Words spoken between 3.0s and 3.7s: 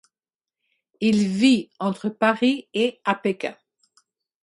à Pékin.